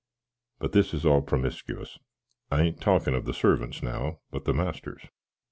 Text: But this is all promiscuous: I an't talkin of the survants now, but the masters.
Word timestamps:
But 0.57 0.71
this 0.71 0.95
is 0.95 1.05
all 1.05 1.21
promiscuous: 1.21 1.99
I 2.49 2.63
an't 2.63 2.81
talkin 2.81 3.13
of 3.13 3.25
the 3.25 3.33
survants 3.33 3.83
now, 3.83 4.21
but 4.31 4.45
the 4.45 4.53
masters. 4.55 5.03